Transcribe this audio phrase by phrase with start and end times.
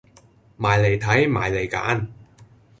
[0.57, 2.07] 埋嚟睇，埋嚟揀